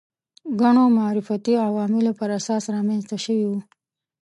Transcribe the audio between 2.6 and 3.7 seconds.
رامنځته شوي وو